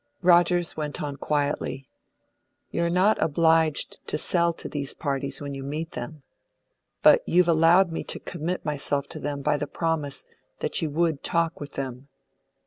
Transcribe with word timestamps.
Rogers 0.23 0.75
went 0.75 0.99
on 1.03 1.17
quietly: 1.17 1.87
"You're 2.71 2.89
not 2.89 3.21
obliged 3.21 3.99
to 4.07 4.17
sell 4.17 4.51
to 4.53 4.67
these 4.67 4.95
parties 4.95 5.39
when 5.39 5.53
you 5.53 5.61
meet 5.61 5.91
them; 5.91 6.23
but 7.03 7.21
you've 7.27 7.47
allowed 7.47 7.91
me 7.91 8.03
to 8.05 8.19
commit 8.19 8.65
myself 8.65 9.07
to 9.09 9.19
them 9.19 9.43
by 9.43 9.57
the 9.57 9.67
promise 9.67 10.25
that 10.57 10.81
you 10.81 10.89
would 10.89 11.21
talk 11.21 11.59
with 11.59 11.73
them." 11.73 12.07